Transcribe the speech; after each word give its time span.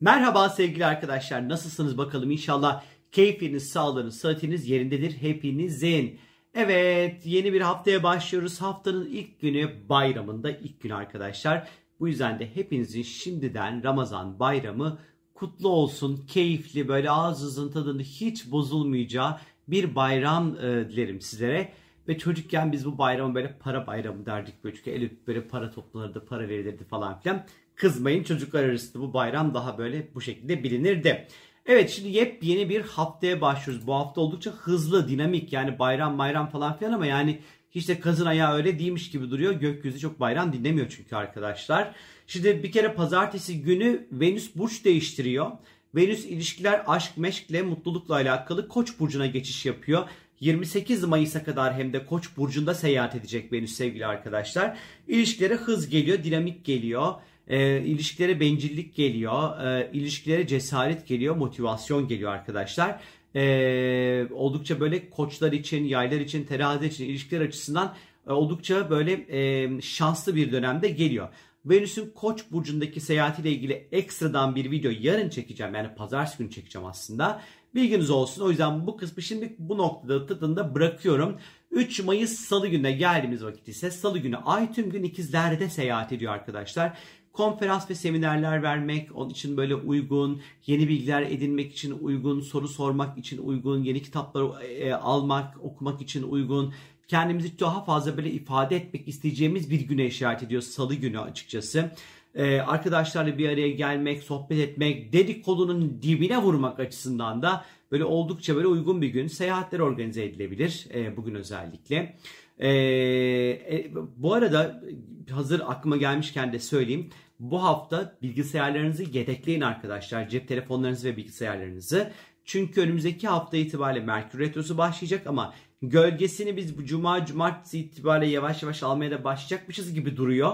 Merhaba 0.00 0.48
sevgili 0.48 0.86
arkadaşlar. 0.86 1.48
Nasılsınız 1.48 1.98
bakalım? 1.98 2.30
İnşallah 2.30 2.82
keyfiniz, 3.12 3.70
sağlığınız, 3.70 4.18
sıhhatiniz 4.18 4.68
yerindedir 4.68 5.12
hepinizin. 5.12 6.18
Evet, 6.54 7.26
yeni 7.26 7.52
bir 7.52 7.60
haftaya 7.60 8.02
başlıyoruz. 8.02 8.60
Haftanın 8.60 9.06
ilk 9.06 9.40
günü 9.40 9.88
bayramında 9.88 10.50
ilk 10.50 10.80
gün 10.80 10.90
arkadaşlar. 10.90 11.68
Bu 12.00 12.08
yüzden 12.08 12.38
de 12.38 12.54
hepinizin 12.54 13.02
şimdiden 13.02 13.84
Ramazan 13.84 14.38
bayramı 14.38 14.98
kutlu 15.34 15.68
olsun. 15.68 16.26
Keyifli 16.26 16.88
böyle 16.88 17.10
ağzınızın 17.10 17.72
tadını 17.72 18.02
hiç 18.02 18.50
bozulmayacağı 18.50 19.38
bir 19.68 19.94
bayram 19.94 20.56
e, 20.56 20.90
dilerim 20.90 21.20
sizlere. 21.20 21.72
Ve 22.08 22.18
çocukken 22.18 22.72
biz 22.72 22.86
bu 22.86 22.98
bayramı 22.98 23.34
böyle 23.34 23.58
para 23.60 23.86
bayramı 23.86 24.26
derdik 24.26 24.64
böyle 24.64 24.76
çünkü 24.76 25.16
böyle 25.26 25.48
para 25.48 25.70
toplanırdı, 25.70 26.26
para 26.26 26.48
verilirdi 26.48 26.84
falan 26.84 27.20
filan. 27.20 27.44
Kızmayın 27.78 28.22
çocuklar 28.22 28.64
arasında 28.64 29.02
bu 29.02 29.14
bayram 29.14 29.54
daha 29.54 29.78
böyle 29.78 30.08
bu 30.14 30.20
şekilde 30.20 30.62
bilinirdi. 30.62 31.26
Evet 31.66 31.90
şimdi 31.90 32.08
yepyeni 32.08 32.68
bir 32.68 32.80
haftaya 32.80 33.40
başlıyoruz. 33.40 33.86
Bu 33.86 33.94
hafta 33.94 34.20
oldukça 34.20 34.50
hızlı, 34.50 35.08
dinamik 35.08 35.52
yani 35.52 35.78
bayram 35.78 36.18
bayram 36.18 36.50
falan 36.50 36.78
filan 36.78 36.92
ama 36.92 37.06
yani 37.06 37.38
hiç 37.70 37.88
de 37.88 38.00
kazın 38.00 38.26
ayağı 38.26 38.54
öyle 38.54 38.78
değilmiş 38.78 39.10
gibi 39.10 39.30
duruyor. 39.30 39.52
Gökyüzü 39.52 39.98
çok 39.98 40.20
bayram 40.20 40.52
dinlemiyor 40.52 40.88
çünkü 40.88 41.16
arkadaşlar. 41.16 41.94
Şimdi 42.26 42.62
bir 42.62 42.72
kere 42.72 42.94
pazartesi 42.94 43.62
günü 43.62 44.06
Venüs 44.12 44.56
burç 44.56 44.84
değiştiriyor. 44.84 45.50
Venüs 45.94 46.24
ilişkiler, 46.24 46.82
aşk, 46.86 47.16
meşkle, 47.16 47.62
mutlulukla 47.62 48.14
alakalı 48.14 48.68
Koç 48.68 49.00
burcuna 49.00 49.26
geçiş 49.26 49.66
yapıyor. 49.66 50.08
28 50.40 51.04
Mayıs'a 51.04 51.44
kadar 51.44 51.74
hem 51.74 51.92
de 51.92 52.06
Koç 52.06 52.36
burcunda 52.36 52.74
seyahat 52.74 53.14
edecek 53.14 53.52
Venüs 53.52 53.72
sevgili 53.72 54.06
arkadaşlar. 54.06 54.78
İlişkilere 55.08 55.54
hız 55.54 55.88
geliyor, 55.88 56.24
dinamik 56.24 56.64
geliyor. 56.64 57.14
E, 57.48 57.80
ilişkilere 57.80 58.40
bencillik 58.40 58.94
geliyor, 58.94 59.60
e, 59.66 59.90
ilişkilere 59.92 60.46
cesaret 60.46 61.06
geliyor, 61.06 61.36
motivasyon 61.36 62.08
geliyor 62.08 62.32
arkadaşlar. 62.32 63.00
E, 63.34 64.26
oldukça 64.30 64.80
böyle 64.80 65.10
koçlar 65.10 65.52
için, 65.52 65.84
yaylar 65.84 66.20
için, 66.20 66.44
terazi 66.44 66.86
için 66.86 67.04
ilişkiler 67.04 67.40
açısından 67.40 67.94
e, 68.26 68.32
oldukça 68.32 68.90
böyle 68.90 69.26
e, 69.28 69.80
şanslı 69.80 70.36
bir 70.36 70.52
dönemde 70.52 70.88
geliyor. 70.88 71.28
Venüs'ün 71.64 72.10
Koç 72.14 72.44
burcundaki 72.50 73.00
seyahatiyle 73.00 73.50
ilgili 73.50 73.88
ekstradan 73.92 74.56
bir 74.56 74.70
video 74.70 74.92
yarın 75.00 75.28
çekeceğim. 75.28 75.74
Yani 75.74 75.94
pazartesi 75.94 76.38
günü 76.38 76.50
çekeceğim 76.50 76.88
aslında. 76.88 77.42
Bilginiz 77.74 78.10
olsun. 78.10 78.44
O 78.44 78.50
yüzden 78.50 78.86
bu 78.86 78.96
kısmı 78.96 79.22
şimdi 79.22 79.56
bu 79.58 79.78
noktada 79.78 80.26
tadında 80.26 80.74
bırakıyorum. 80.74 81.38
3 81.70 82.04
Mayıs 82.04 82.38
Salı 82.38 82.68
gününe 82.68 82.92
geldiğimiz 82.92 83.44
vakit 83.44 83.68
ise 83.68 83.90
Salı 83.90 84.18
günü 84.18 84.36
Ay 84.36 84.72
tüm 84.72 84.90
gün 84.90 85.02
ikizlerde 85.02 85.68
seyahat 85.68 86.12
ediyor 86.12 86.32
arkadaşlar 86.32 86.98
konferans 87.38 87.90
ve 87.90 87.94
seminerler 87.94 88.62
vermek, 88.62 89.16
onun 89.16 89.30
için 89.30 89.56
böyle 89.56 89.74
uygun, 89.74 90.40
yeni 90.66 90.88
bilgiler 90.88 91.22
edinmek 91.22 91.72
için 91.72 91.98
uygun, 92.00 92.40
soru 92.40 92.68
sormak 92.68 93.18
için 93.18 93.38
uygun, 93.38 93.82
yeni 93.82 94.02
kitapları 94.02 94.64
e, 94.64 94.92
almak, 94.92 95.64
okumak 95.64 96.02
için 96.02 96.22
uygun, 96.22 96.74
kendimizi 97.08 97.60
daha 97.60 97.84
fazla 97.84 98.16
böyle 98.16 98.30
ifade 98.30 98.76
etmek 98.76 99.08
isteyeceğimiz 99.08 99.70
bir 99.70 99.80
güne 99.80 100.06
işaret 100.06 100.42
ediyor 100.42 100.62
salı 100.62 100.94
günü 100.94 101.20
açıkçası. 101.20 101.90
Ee, 102.34 102.60
arkadaşlarla 102.60 103.38
bir 103.38 103.48
araya 103.48 103.70
gelmek, 103.70 104.22
sohbet 104.22 104.58
etmek, 104.58 105.12
dedikodunun 105.12 105.98
dibine 106.02 106.38
vurmak 106.38 106.80
açısından 106.80 107.42
da 107.42 107.64
böyle 107.92 108.04
oldukça 108.04 108.56
böyle 108.56 108.66
uygun 108.66 109.02
bir 109.02 109.08
gün. 109.08 109.26
Seyahatler 109.26 109.78
organize 109.78 110.24
edilebilir 110.24 110.86
e, 110.94 111.16
bugün 111.16 111.34
özellikle. 111.34 112.16
E, 112.58 112.68
e, 112.68 113.90
bu 114.16 114.34
arada 114.34 114.82
hazır 115.30 115.62
aklıma 115.66 115.96
gelmişken 115.96 116.52
de 116.52 116.58
söyleyeyim. 116.58 117.10
Bu 117.40 117.62
hafta 117.62 118.18
bilgisayarlarınızı 118.22 119.02
yedekleyin 119.02 119.60
arkadaşlar. 119.60 120.28
Cep 120.28 120.48
telefonlarınızı 120.48 121.08
ve 121.08 121.16
bilgisayarlarınızı. 121.16 122.12
Çünkü 122.44 122.80
önümüzdeki 122.80 123.28
hafta 123.28 123.56
itibariyle 123.56 124.04
Merkür 124.06 124.38
Retrosu 124.38 124.78
başlayacak 124.78 125.26
ama 125.26 125.54
gölgesini 125.82 126.56
biz 126.56 126.78
bu 126.78 126.84
cuma 126.84 127.26
cumartesi 127.26 127.78
itibariyle 127.78 128.32
yavaş 128.32 128.62
yavaş 128.62 128.82
almaya 128.82 129.10
da 129.10 129.24
başlayacakmışız 129.24 129.94
gibi 129.94 130.16
duruyor. 130.16 130.52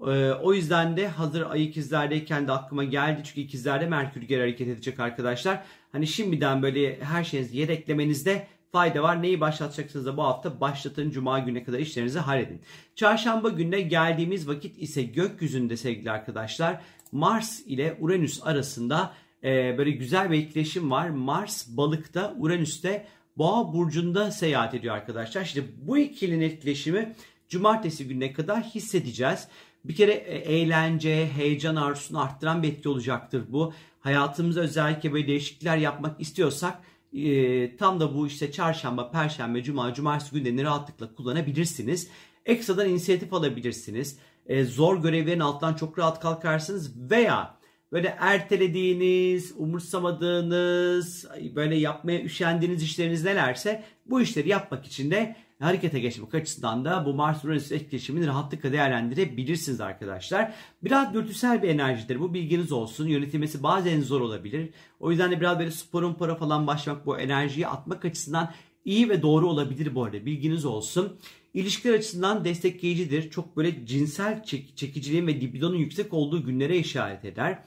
Ee, 0.00 0.32
o 0.32 0.54
yüzden 0.54 0.96
de 0.96 1.08
hazır 1.08 1.50
ay 1.50 1.64
ikizlerdeyken 1.64 2.48
de 2.48 2.52
aklıma 2.52 2.84
geldi. 2.84 3.20
Çünkü 3.24 3.40
ikizlerde 3.40 3.86
Merkür 3.86 4.22
geri 4.22 4.40
hareket 4.40 4.68
edecek 4.68 5.00
arkadaşlar. 5.00 5.62
Hani 5.92 6.06
şimdiden 6.06 6.62
böyle 6.62 7.00
her 7.00 7.24
şeyinizi 7.24 7.58
yedeklemenizde 7.58 8.46
fayda 8.72 9.02
var. 9.02 9.22
Neyi 9.22 9.40
başlatacaksınız 9.40 10.06
da 10.06 10.16
bu 10.16 10.22
hafta 10.22 10.60
başlatın. 10.60 11.10
Cuma 11.10 11.38
gününe 11.38 11.64
kadar 11.64 11.78
işlerinizi 11.78 12.18
halledin. 12.18 12.60
Çarşamba 12.94 13.48
gününe 13.48 13.80
geldiğimiz 13.80 14.48
vakit 14.48 14.82
ise 14.82 15.02
gökyüzünde 15.02 15.76
sevgili 15.76 16.10
arkadaşlar 16.10 16.80
Mars 17.12 17.60
ile 17.60 17.96
Uranüs 18.00 18.40
arasında 18.46 19.14
e, 19.44 19.78
böyle 19.78 19.90
güzel 19.90 20.30
bir 20.30 20.42
etkileşim 20.42 20.90
var. 20.90 21.08
Mars 21.08 21.68
balıkta, 21.68 22.34
Uranüs'te 22.38 23.06
Boğa 23.38 23.72
burcunda 23.72 24.30
seyahat 24.30 24.74
ediyor 24.74 24.94
arkadaşlar. 24.94 25.42
İşte 25.42 25.62
bu 25.82 25.98
ikilinin 25.98 26.40
etkileşimi 26.40 27.14
cumartesi 27.48 28.08
gününe 28.08 28.32
kadar 28.32 28.62
hissedeceğiz. 28.62 29.48
Bir 29.84 29.94
kere 29.94 30.12
e, 30.12 30.36
eğlence, 30.36 31.28
heyecan 31.36 31.76
arzusunu 31.76 32.20
arttıran 32.20 32.62
bir 32.62 32.68
etki 32.68 32.88
olacaktır 32.88 33.44
bu. 33.48 33.72
Hayatımızda 34.00 34.60
özellikle 34.60 35.12
böyle 35.12 35.26
değişiklikler 35.26 35.76
yapmak 35.76 36.20
istiyorsak 36.20 36.78
e, 37.12 37.76
tam 37.76 38.00
da 38.00 38.14
bu 38.14 38.26
işte 38.26 38.52
çarşamba, 38.52 39.10
perşembe, 39.10 39.62
cuma, 39.62 39.94
cumartesi 39.94 40.32
günlerini 40.32 40.64
rahatlıkla 40.64 41.14
kullanabilirsiniz. 41.14 42.08
Ekstradan 42.46 42.88
inisiyatif 42.88 43.32
alabilirsiniz. 43.32 44.18
E, 44.46 44.64
zor 44.64 45.02
görevlerin 45.02 45.40
altından 45.40 45.74
çok 45.74 45.98
rahat 45.98 46.20
kalkarsınız 46.20 47.10
veya 47.10 47.58
böyle 47.92 48.16
ertelediğiniz, 48.20 49.54
umursamadığınız, 49.56 51.26
böyle 51.54 51.76
yapmaya 51.76 52.22
üşendiğiniz 52.22 52.82
işleriniz 52.82 53.24
nelerse 53.24 53.84
bu 54.06 54.20
işleri 54.20 54.48
yapmak 54.48 54.86
için 54.86 55.10
de 55.10 55.36
harekete 55.58 56.00
geçmek 56.00 56.34
açısından 56.34 56.84
da 56.84 57.06
bu 57.06 57.14
Mars 57.14 57.44
Uranüs 57.44 57.72
etkileşimini 57.72 58.26
rahatlıkla 58.26 58.72
değerlendirebilirsiniz 58.72 59.80
arkadaşlar. 59.80 60.54
Biraz 60.84 61.14
dürtüsel 61.14 61.62
bir 61.62 61.68
enerjidir. 61.68 62.20
Bu 62.20 62.34
bilginiz 62.34 62.72
olsun. 62.72 63.06
Yönetilmesi 63.06 63.62
bazen 63.62 64.00
zor 64.00 64.20
olabilir. 64.20 64.70
O 65.00 65.10
yüzden 65.10 65.30
de 65.30 65.40
biraz 65.40 65.58
böyle 65.58 65.70
sporun 65.70 66.14
para 66.14 66.34
falan 66.34 66.66
başlamak 66.66 67.06
bu 67.06 67.18
enerjiyi 67.18 67.66
atmak 67.66 68.04
açısından 68.04 68.52
iyi 68.84 69.08
ve 69.08 69.22
doğru 69.22 69.48
olabilir 69.48 69.94
bu 69.94 70.04
arada. 70.04 70.26
Bilginiz 70.26 70.64
olsun. 70.64 71.16
İlişkiler 71.54 71.94
açısından 71.94 72.44
destekleyicidir. 72.44 73.30
Çok 73.30 73.56
böyle 73.56 73.86
cinsel 73.86 74.42
çek- 74.44 74.76
çekiciliğin 74.76 75.26
ve 75.26 75.40
libidonun 75.40 75.76
yüksek 75.76 76.14
olduğu 76.14 76.44
günlere 76.44 76.78
işaret 76.78 77.24
eder. 77.24 77.58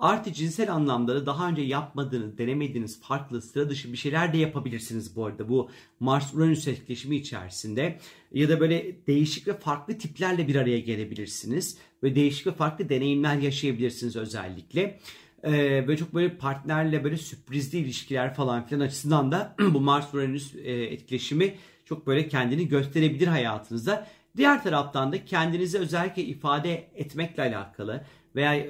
Artı 0.00 0.32
cinsel 0.32 0.72
anlamda 0.72 1.14
da 1.14 1.26
daha 1.26 1.48
önce 1.48 1.62
yapmadığınız, 1.62 2.38
denemediğiniz 2.38 3.00
farklı 3.00 3.42
sıra 3.42 3.70
dışı 3.70 3.92
bir 3.92 3.96
şeyler 3.96 4.32
de 4.32 4.38
yapabilirsiniz 4.38 5.16
bu 5.16 5.26
arada. 5.26 5.48
Bu 5.48 5.70
Mars-Uranüs 6.00 6.70
etkileşimi 6.70 7.16
içerisinde. 7.16 7.98
Ya 8.32 8.48
da 8.48 8.60
böyle 8.60 9.06
değişik 9.06 9.48
ve 9.48 9.58
farklı 9.58 9.98
tiplerle 9.98 10.48
bir 10.48 10.56
araya 10.56 10.80
gelebilirsiniz. 10.80 11.78
Ve 12.02 12.14
değişik 12.14 12.46
ve 12.46 12.52
farklı 12.52 12.88
deneyimler 12.88 13.36
yaşayabilirsiniz 13.36 14.16
özellikle. 14.16 15.00
Ee, 15.44 15.84
böyle 15.88 15.96
çok 15.96 16.14
böyle 16.14 16.36
partnerle 16.36 17.04
böyle 17.04 17.16
sürprizli 17.16 17.78
ilişkiler 17.78 18.34
falan 18.34 18.66
filan 18.66 18.80
açısından 18.80 19.32
da 19.32 19.54
bu 19.74 19.80
Mars-Uranüs 19.80 20.54
e, 20.54 20.72
etkileşimi 20.72 21.54
çok 21.84 22.06
böyle 22.06 22.28
kendini 22.28 22.68
gösterebilir 22.68 23.26
hayatınızda. 23.26 24.06
Diğer 24.36 24.62
taraftan 24.62 25.12
da 25.12 25.24
kendinizi 25.24 25.78
özellikle 25.78 26.22
ifade 26.22 26.88
etmekle 26.94 27.42
alakalı 27.42 28.04
veya 28.36 28.66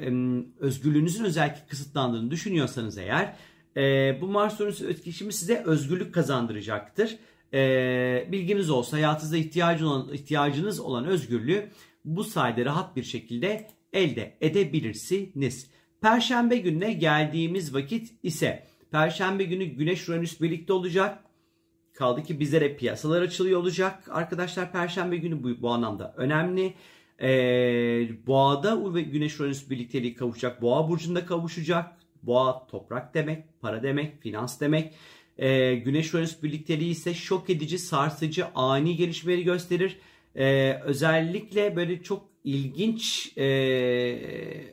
özgürlüğünüzün 0.60 1.24
özellikle 1.24 1.66
kısıtlandığını 1.68 2.30
düşünüyorsanız 2.30 2.98
eğer 2.98 3.36
e, 3.76 4.18
bu 4.20 4.26
Mars 4.26 4.60
Uranüs 4.60 4.82
etkileşimi 4.82 5.32
size 5.32 5.62
özgürlük 5.66 6.14
kazandıracaktır. 6.14 7.16
E, 7.54 8.28
bilginiz 8.32 8.70
olsa 8.70 8.96
hayatınızda 8.96 9.36
ihtiyacı 9.36 9.88
olan, 9.88 10.12
ihtiyacınız 10.12 10.80
olan 10.80 11.04
özgürlüğü 11.04 11.70
bu 12.04 12.24
sayede 12.24 12.64
rahat 12.64 12.96
bir 12.96 13.02
şekilde 13.02 13.68
elde 13.92 14.36
edebilirsiniz. 14.40 15.70
Perşembe 16.00 16.56
gününe 16.56 16.92
geldiğimiz 16.92 17.74
vakit 17.74 18.12
ise 18.22 18.66
Perşembe 18.90 19.44
günü 19.44 19.64
Güneş 19.64 20.08
Uranüs 20.08 20.40
birlikte 20.40 20.72
olacak. 20.72 21.24
Kaldı 21.92 22.22
ki 22.22 22.40
bizlere 22.40 22.76
piyasalar 22.76 23.22
açılıyor 23.22 23.60
olacak. 23.60 24.08
Arkadaşlar 24.10 24.72
Perşembe 24.72 25.16
günü 25.16 25.42
bu, 25.42 25.62
bu 25.62 25.70
anlamda 25.70 26.14
önemli. 26.16 26.74
Ee, 27.22 28.26
Boğa'da 28.26 29.00
Güneş 29.00 29.40
Uranüs 29.40 29.70
birlikteliği 29.70 30.14
kavuşacak. 30.14 30.62
Boğa 30.62 30.88
burcunda 30.88 31.26
kavuşacak. 31.26 31.86
Boğa 32.22 32.66
toprak 32.66 33.14
demek, 33.14 33.44
para 33.60 33.82
demek, 33.82 34.22
finans 34.22 34.60
demek. 34.60 34.94
Ee, 35.38 35.74
Güneş 35.74 36.14
Uranüs 36.14 36.42
birlikteliği 36.42 36.90
ise 36.90 37.14
şok 37.14 37.50
edici, 37.50 37.78
sarsıcı, 37.78 38.46
ani 38.54 38.96
gelişmeleri 38.96 39.44
gösterir. 39.44 39.98
Ee, 40.36 40.80
özellikle 40.84 41.76
böyle 41.76 42.02
çok 42.02 42.28
ilginç 42.44 43.32
e, 43.38 43.44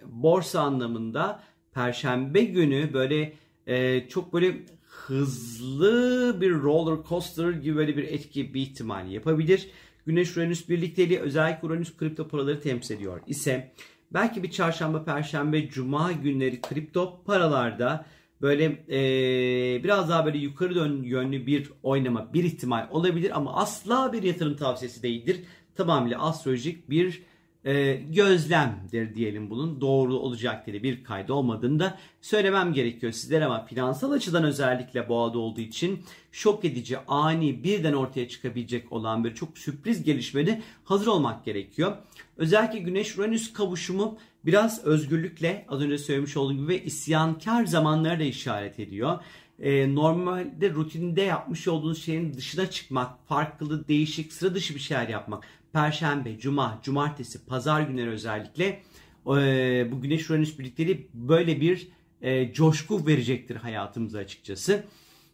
borsa 0.06 0.62
anlamında 0.62 1.44
Perşembe 1.74 2.44
günü 2.44 2.94
böyle 2.94 3.34
e, 3.68 4.08
çok 4.08 4.34
böyle 4.34 4.58
hızlı 4.84 6.38
bir 6.42 6.52
roller 6.52 7.04
coaster 7.10 7.50
gibi 7.50 7.76
böyle 7.76 7.98
bir 7.98 8.04
etki 8.04 8.54
bir 8.54 8.62
ihtimal 8.62 9.12
yapabilir. 9.12 9.70
Güneş 10.08 10.38
Uranüs 10.38 10.70
birlikteliği 10.70 11.20
özellikle 11.20 11.68
Uranüs 11.68 11.98
kripto 11.98 12.28
paraları 12.28 12.62
temsil 12.62 12.96
ediyor 12.96 13.22
ise 13.28 13.72
Belki 14.14 14.44
bir 14.44 14.52
çarşamba, 14.52 15.04
perşembe, 15.04 15.70
cuma 15.70 16.12
günleri 16.12 16.62
kripto 16.62 17.24
paralarda 17.26 18.06
böyle 18.42 18.66
e, 18.90 19.84
biraz 19.84 20.10
daha 20.10 20.26
böyle 20.26 20.38
yukarı 20.38 20.76
dön 20.76 21.04
yönlü 21.04 21.48
bir 21.48 21.72
oynama 21.84 22.34
bir 22.34 22.44
ihtimal 22.44 22.88
olabilir 22.92 23.38
ama 23.38 23.56
asla 23.56 24.14
bir 24.14 24.24
yatırım 24.24 24.56
tavsiyesi 24.56 25.04
değildir. 25.04 25.40
Tamamıyla 25.76 26.22
astrolojik 26.22 26.90
bir 26.90 27.24
e, 27.68 27.94
gözlemdir 27.94 29.16
diyelim 29.16 29.50
bunun 29.50 29.82
doğru 29.82 30.16
olacak 30.16 30.68
diye 30.68 30.84
bir 30.84 31.04
kaydı 31.04 31.34
olmadığını 31.34 31.80
da 31.80 31.98
söylemem 32.22 32.74
gerekiyor 32.74 33.12
sizlere 33.12 33.46
ama 33.46 33.66
finansal 33.66 34.12
açıdan 34.12 34.44
özellikle 34.44 35.10
boğada 35.10 35.40
olduğu 35.40 35.62
için 35.62 36.04
şok 36.32 36.66
edici, 36.66 36.98
ani, 37.08 37.64
birden 37.64 37.94
ortaya 37.94 38.28
çıkabilecek 38.28 38.92
olan 38.92 39.24
bir 39.24 39.36
çok 39.36 39.58
sürpriz 39.58 40.04
gelişmede 40.04 40.62
hazır 40.84 41.08
olmak 41.08 41.46
gerekiyor. 41.46 41.98
Özellikle 42.38 42.80
Güneş-Uranüs 42.80 43.54
kavuşumu 43.54 44.18
biraz 44.46 44.86
özgürlükle 44.86 45.66
az 45.70 45.82
önce 45.82 45.98
söylemiş 45.98 46.38
olduğum 46.38 46.54
gibi 46.54 46.76
isyankar 46.76 47.66
zamanlara 47.66 48.20
da 48.20 48.24
işaret 48.24 48.80
ediyor. 48.80 49.20
Ee, 49.60 49.96
normalde 49.96 50.70
rutinde 50.70 51.22
yapmış 51.22 51.68
olduğunuz 51.68 52.04
şeyin 52.04 52.34
dışına 52.34 52.70
çıkmak, 52.70 53.28
farklı, 53.28 53.88
değişik, 53.88 54.34
sıra 54.34 54.56
dışı 54.56 54.76
bir 54.76 54.80
şeyler 54.80 55.08
yapmak. 55.10 55.44
Perşembe, 55.74 56.40
cuma, 56.40 56.80
cumartesi, 56.84 57.46
pazar 57.46 57.82
günleri 57.82 58.10
özellikle 58.10 58.82
e, 59.28 59.88
bu 59.92 60.02
güneş 60.02 60.30
uranüs 60.30 60.60
birlikleri 60.60 61.08
böyle 61.14 61.62
bir 61.62 61.88
e, 62.22 62.54
coşku 62.54 63.08
verecektir 63.08 63.56
hayatımıza 63.56 64.20
açıkçası. 64.20 64.84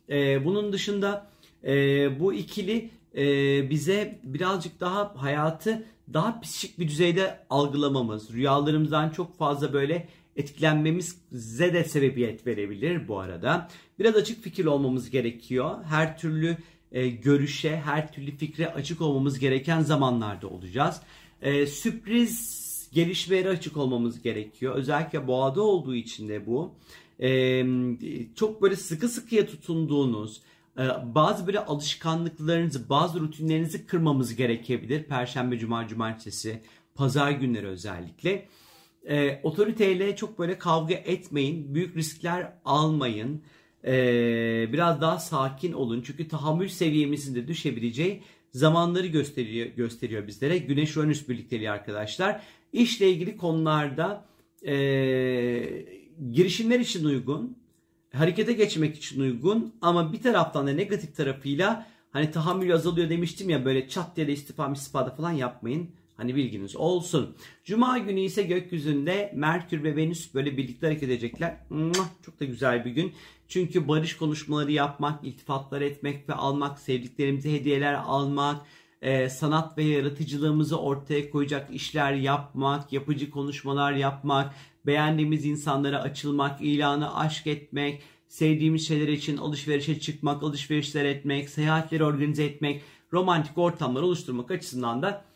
E, 0.10 0.46
bunun 0.46 0.74
dışında 0.74 1.30
e, 1.64 1.74
bu 2.20 2.34
ikili 2.34 2.90
e, 3.16 3.24
bize 3.70 4.20
birazcık 4.24 4.80
daha 4.80 5.14
hayatı 5.16 5.86
daha 6.14 6.42
psikik 6.42 6.80
bir 6.80 6.88
düzeyde 6.88 7.40
algılamamız, 7.50 8.34
rüyalarımızdan 8.34 9.10
çok 9.10 9.38
fazla 9.38 9.74
böyle 9.74 10.08
etkilenmemize 10.36 11.74
de 11.74 11.84
sebebiyet 11.84 12.48
verebilir 12.48 13.08
bu 13.08 13.20
arada. 13.20 13.70
Biraz 14.00 14.16
açık 14.16 14.44
fikirli 14.44 14.70
olmamız 14.70 15.10
gerekiyor. 15.10 15.84
Her 15.90 16.18
türlü 16.18 16.58
e, 16.94 17.08
görüşe, 17.08 17.76
her 17.76 18.14
türlü 18.14 18.38
fikre 18.38 18.74
açık 18.74 19.02
olmamız 19.02 19.40
gereken 19.40 19.82
zamanlarda 19.82 20.48
olacağız. 20.48 21.02
E, 21.42 21.68
sürpriz 21.68 22.64
gelişmelere 22.94 23.50
açık 23.50 23.78
olmamız 23.78 24.22
gerekiyor. 24.22 24.76
Özellikle 24.76 25.28
boğada 25.28 25.62
olduğu 25.62 25.96
için 25.96 26.30
de 26.30 26.46
bu. 26.48 26.76
E, 27.20 27.66
çok 28.36 28.62
böyle 28.62 28.76
sıkı 28.76 29.10
sıkıya 29.10 29.46
tutunduğunuz, 29.46 30.42
e, 30.78 30.84
bazı 31.16 31.48
böyle 31.48 31.66
alışkanlıklarınızı, 31.66 32.90
bazı 32.90 33.20
rutinlerinizi 33.20 33.86
kırmamız 33.86 34.36
gerekebilir. 34.36 35.04
Perşembe, 35.04 35.60
cuma, 35.60 35.88
cumartesi, 35.88 36.62
pazar 36.96 37.32
günleri 37.32 37.68
özellikle. 37.68 38.48
E, 39.10 39.40
otoriteyle 39.44 40.16
çok 40.16 40.40
böyle 40.40 40.58
kavga 40.58 40.94
etmeyin, 40.94 41.76
büyük 41.76 41.98
riskler 41.98 42.54
almayın 42.66 43.42
e, 43.86 43.94
biraz 44.74 45.02
daha 45.02 45.20
sakin 45.20 45.74
olun. 45.74 46.02
Çünkü 46.06 46.28
tahammül 46.28 46.68
seviyemizin 46.68 47.36
de 47.36 47.48
düşebileceği 47.48 48.24
zamanları 48.52 49.08
gösteriyor, 49.08 49.68
gösteriyor 49.68 50.28
bizlere. 50.28 50.58
Güneş 50.58 50.98
Uranüs 50.98 51.30
birlikteliği 51.30 51.72
arkadaşlar. 51.72 52.42
İşle 52.74 53.10
ilgili 53.10 53.38
konularda 53.38 54.26
e, 54.66 54.76
girişimler 56.32 56.80
için 56.80 57.06
uygun, 57.06 57.58
harekete 58.14 58.54
geçmek 58.54 58.96
için 58.98 59.22
uygun 59.22 59.76
ama 59.82 60.14
bir 60.14 60.22
taraftan 60.22 60.68
da 60.68 60.72
negatif 60.72 61.16
tarafıyla 61.16 61.88
hani 62.12 62.32
tahammül 62.32 62.74
azalıyor 62.74 63.10
demiştim 63.10 63.50
ya 63.50 63.66
böyle 63.66 63.88
çat 63.88 64.16
diye 64.16 64.28
de 64.28 64.34
istifa 64.34 64.72
istifada 64.72 65.10
falan 65.16 65.32
yapmayın. 65.32 65.90
Hani 66.24 66.36
bilginiz 66.36 66.76
olsun. 66.76 67.36
Cuma 67.64 67.98
günü 67.98 68.20
ise 68.20 68.44
gökyüzünde 68.44 69.34
Merkür 69.36 69.84
ve 69.84 69.96
Venüs 69.96 70.34
böyle 70.34 70.58
birlikte 70.58 70.88
hareket 70.88 71.10
edecekler. 71.10 71.58
Çok 72.26 72.40
da 72.40 72.46
güzel 72.46 72.86
bir 72.86 72.92
gün. 72.92 73.14
Çünkü 73.48 73.88
barış 73.88 74.18
konuşmaları 74.18 74.72
yapmak, 74.72 75.24
iltifatlar 75.24 75.82
etmek 75.82 76.30
ve 76.30 76.34
almak, 76.34 76.80
sevdiklerimize 76.80 77.54
hediyeler 77.54 77.94
almak, 77.94 78.62
e, 79.02 79.30
sanat 79.30 79.78
ve 79.78 79.84
yaratıcılığımızı 79.84 80.80
ortaya 80.80 81.30
koyacak 81.30 81.76
işler 81.76 82.14
yapmak, 82.14 82.94
yapıcı 82.94 83.32
konuşmalar 83.32 83.94
yapmak, 83.94 84.54
beğendiğimiz 84.86 85.46
insanlara 85.46 86.02
açılmak, 86.02 86.62
ilanı 86.62 87.16
aşk 87.16 87.48
etmek, 87.48 88.02
sevdiğimiz 88.28 88.88
şeyler 88.88 89.08
için 89.08 89.38
alışverişe 89.38 90.00
çıkmak, 90.00 90.44
alışverişler 90.44 91.06
etmek, 91.06 91.50
seyahatleri 91.50 92.04
organize 92.04 92.44
etmek, 92.44 92.82
romantik 93.14 93.58
ortamlar 93.58 94.02
oluşturmak 94.02 94.52
açısından 94.52 95.02
da 95.02 95.33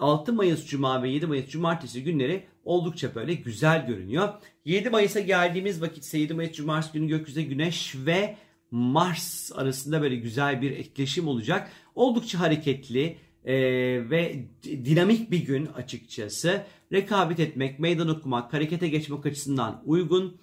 6 0.00 0.32
Mayıs 0.32 0.66
Cuma 0.66 1.02
ve 1.02 1.08
7 1.08 1.26
Mayıs 1.26 1.48
Cumartesi 1.48 2.04
günleri 2.04 2.44
oldukça 2.64 3.14
böyle 3.14 3.34
güzel 3.34 3.86
görünüyor. 3.86 4.28
7 4.64 4.90
Mayıs'a 4.90 5.20
geldiğimiz 5.20 5.82
vakit 5.82 6.04
ise 6.04 6.18
7 6.18 6.34
Mayıs 6.34 6.52
Cumartesi 6.52 6.92
günü 6.92 7.08
gökyüzünde 7.08 7.46
Güneş 7.46 7.96
ve 8.06 8.36
Mars 8.70 9.52
arasında 9.54 10.02
böyle 10.02 10.16
güzel 10.16 10.62
bir 10.62 10.70
etkileşim 10.70 11.28
olacak. 11.28 11.70
Oldukça 11.94 12.40
hareketli 12.40 13.16
e, 13.44 13.54
ve 14.10 14.44
dinamik 14.64 15.30
bir 15.30 15.44
gün 15.44 15.66
açıkçası. 15.66 16.62
Rekabet 16.92 17.40
etmek, 17.40 17.78
meydan 17.78 18.08
okumak, 18.08 18.52
harekete 18.52 18.88
geçmek 18.88 19.26
açısından 19.26 19.82
uygun. 19.86 20.36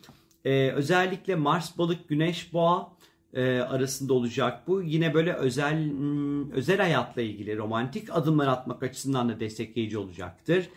E, 0.46 0.72
özellikle 0.72 1.36
Mars, 1.36 1.78
Balık, 1.78 2.10
Güneş, 2.10 2.54
Boğa 2.54 2.98
e, 3.34 3.60
arasında 3.60 4.14
olacak 4.14 4.68
bu. 4.68 4.82
Yine 4.82 5.14
böyle 5.14 5.34
özel 5.34 5.90
hmm, 5.90 6.52
özel 6.52 6.78
hayatla 6.78 7.22
ilgili 7.22 7.58
romantik 7.58 8.16
adımlar 8.16 8.48
atmak 8.48 8.84
açısından 8.84 9.30
da 9.30 9.40
destekleyici 9.40 9.98
olacaktır. 9.98 10.70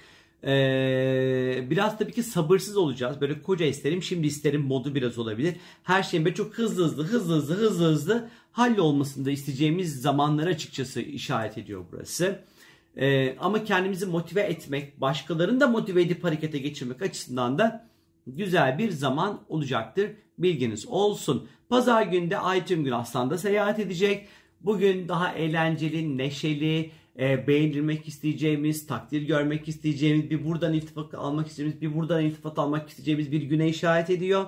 Ee, 0.44 1.66
biraz 1.70 1.98
tabii 1.98 2.12
ki 2.12 2.22
sabırsız 2.22 2.76
olacağız. 2.76 3.20
Böyle 3.20 3.42
koca 3.42 3.66
isterim, 3.66 4.02
şimdi 4.02 4.26
isterim 4.26 4.62
modu 4.62 4.94
biraz 4.94 5.18
olabilir. 5.18 5.56
Her 5.82 6.02
şeyin 6.02 6.24
böyle 6.24 6.34
çok 6.34 6.54
hızlı 6.54 6.84
hızlı, 6.84 7.04
hızlı 7.04 7.34
hızlı, 7.34 7.54
hızlı 7.54 7.84
hızlı 7.84 8.28
hallolmasını 8.52 9.24
da 9.24 9.30
isteyeceğimiz 9.30 10.02
zamanları 10.02 10.50
açıkçası 10.50 11.00
işaret 11.00 11.58
ediyor 11.58 11.84
burası. 11.92 12.44
Ee, 12.96 13.36
ama 13.38 13.64
kendimizi 13.64 14.06
motive 14.06 14.40
etmek, 14.40 15.00
başkalarını 15.00 15.60
da 15.60 15.66
motive 15.66 16.02
edip 16.02 16.24
harekete 16.24 16.58
geçirmek 16.58 17.02
açısından 17.02 17.58
da 17.58 17.89
güzel 18.36 18.78
bir 18.78 18.90
zaman 18.90 19.40
olacaktır. 19.48 20.10
Bilginiz 20.38 20.86
olsun. 20.86 21.48
Pazar 21.68 22.02
günde 22.02 22.38
Ay 22.38 22.64
tüm 22.64 22.84
gün 22.84 22.92
Aslan'da 22.92 23.38
seyahat 23.38 23.78
edecek. 23.78 24.28
Bugün 24.60 25.08
daha 25.08 25.32
eğlenceli, 25.32 26.18
neşeli, 26.18 26.90
e, 27.18 27.46
beğenilmek 27.46 28.08
isteyeceğimiz, 28.08 28.86
takdir 28.86 29.22
görmek 29.22 29.68
isteyeceğimiz, 29.68 30.30
bir 30.30 30.44
buradan 30.44 30.72
iltifat 30.72 31.14
almak 31.14 31.46
isteyeceğimiz, 31.46 31.82
bir 31.82 31.98
buradan 31.98 32.22
iltifat 32.22 32.58
almak 32.58 32.88
isteyeceğimiz 32.88 33.32
bir 33.32 33.42
güne 33.42 33.68
işaret 33.68 34.10
ediyor. 34.10 34.46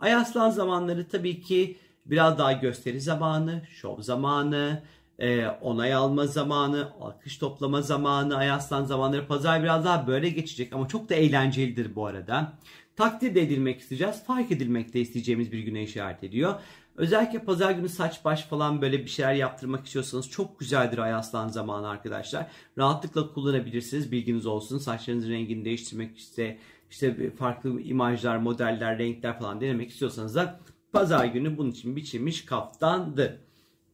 Ay 0.00 0.14
Aslan 0.14 0.50
zamanları 0.50 1.08
tabii 1.08 1.40
ki 1.40 1.76
biraz 2.06 2.38
daha 2.38 2.52
gösteri 2.52 3.00
zamanı, 3.00 3.62
şov 3.70 4.00
zamanı, 4.00 4.82
e, 5.18 5.46
onay 5.46 5.94
alma 5.94 6.26
zamanı, 6.26 6.88
alkış 7.00 7.38
toplama 7.38 7.82
zamanı, 7.82 8.36
Ay 8.36 8.50
Aslan 8.50 8.84
zamanları. 8.84 9.26
Pazar 9.26 9.62
biraz 9.62 9.84
daha 9.84 10.06
böyle 10.06 10.28
geçecek 10.28 10.72
ama 10.72 10.88
çok 10.88 11.08
da 11.08 11.14
eğlencelidir 11.14 11.94
bu 11.94 12.06
arada. 12.06 12.52
Takdir 12.96 13.36
edilmek 13.36 13.80
isteyeceğiz, 13.80 14.24
fark 14.24 14.52
edilmek 14.52 14.94
de 14.94 15.00
isteyeceğimiz 15.00 15.52
bir 15.52 15.58
güne 15.58 15.82
işaret 15.82 16.24
ediyor. 16.24 16.54
Özellikle 16.96 17.38
pazar 17.38 17.70
günü 17.70 17.88
saç 17.88 18.24
baş 18.24 18.42
falan 18.42 18.82
böyle 18.82 18.98
bir 18.98 19.10
şeyler 19.10 19.34
yaptırmak 19.34 19.86
istiyorsanız 19.86 20.30
çok 20.30 20.60
güzeldir 20.60 20.98
ay 20.98 21.14
aslan 21.14 21.48
zamanı 21.48 21.88
arkadaşlar. 21.88 22.46
Rahatlıkla 22.78 23.32
kullanabilirsiniz 23.32 24.12
bilginiz 24.12 24.46
olsun. 24.46 24.78
Saçlarınızın 24.78 25.30
rengini 25.30 25.64
değiştirmek 25.64 26.18
işte 26.18 26.58
işte 26.90 27.30
farklı 27.30 27.80
imajlar, 27.80 28.36
modeller, 28.36 28.98
renkler 28.98 29.38
falan 29.38 29.60
denemek 29.60 29.90
istiyorsanız 29.90 30.34
da 30.34 30.60
pazar 30.92 31.24
günü 31.24 31.58
bunun 31.58 31.70
için 31.70 31.96
biçilmiş 31.96 32.44
kaftandı. 32.44 33.40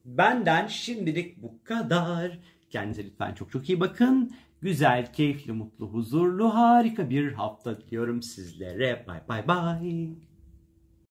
Benden 0.05 0.67
şimdilik 0.67 1.43
bu 1.43 1.65
kadar. 1.65 2.39
Kendinize 2.71 3.05
lütfen 3.05 3.35
çok 3.35 3.51
çok 3.53 3.69
iyi 3.69 3.81
bakın. 3.81 4.33
Güzel, 4.63 5.13
keyifli, 5.13 5.53
mutlu, 5.53 5.87
huzurlu, 5.87 6.55
harika 6.55 7.11
bir 7.11 7.33
hafta 7.33 7.81
diliyorum 7.81 8.23
sizlere. 8.23 9.05
Bay 9.09 9.21
bay 9.29 9.49
bay. 9.49 10.30